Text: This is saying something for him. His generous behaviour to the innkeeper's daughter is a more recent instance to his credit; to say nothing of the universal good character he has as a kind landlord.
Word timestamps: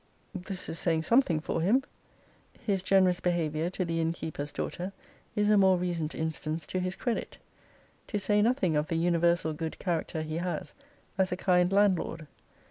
This 0.33 0.67
is 0.67 0.79
saying 0.79 1.03
something 1.03 1.39
for 1.39 1.61
him. 1.61 1.83
His 2.53 2.81
generous 2.81 3.19
behaviour 3.19 3.69
to 3.69 3.85
the 3.85 4.01
innkeeper's 4.01 4.51
daughter 4.51 4.93
is 5.35 5.51
a 5.51 5.59
more 5.59 5.77
recent 5.77 6.15
instance 6.15 6.65
to 6.65 6.79
his 6.79 6.95
credit; 6.95 7.37
to 8.07 8.17
say 8.17 8.41
nothing 8.41 8.75
of 8.75 8.87
the 8.87 8.97
universal 8.97 9.53
good 9.53 9.77
character 9.77 10.23
he 10.23 10.37
has 10.37 10.73
as 11.19 11.31
a 11.31 11.37
kind 11.37 11.71
landlord. 11.71 12.25